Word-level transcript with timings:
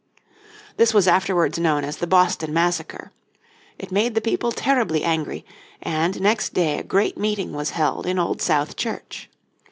This 0.77 0.95
was 0.95 1.07
afterwards 1.07 1.59
known 1.59 1.83
as 1.83 1.97
the 1.97 2.07
Boston 2.07 2.51
Massacre. 2.51 3.11
It 3.77 3.91
made 3.91 4.15
the 4.15 4.19
people 4.19 4.51
terribly 4.51 5.03
angry, 5.03 5.45
and 5.79 6.19
next 6.19 6.55
day 6.55 6.79
a 6.79 6.83
great 6.83 7.19
meeting 7.19 7.53
was 7.53 7.69
held 7.77 8.07
in 8.07 8.17
Old 8.17 8.41
South 8.41 8.75
Church. 8.75 9.29